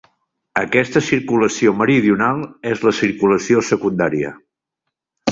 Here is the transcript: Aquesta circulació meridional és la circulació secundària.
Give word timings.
Aquesta 0.59 1.01
circulació 1.09 1.73
meridional 1.81 2.41
és 2.71 2.81
la 2.85 2.93
circulació 3.01 3.61
secundària. 3.71 4.33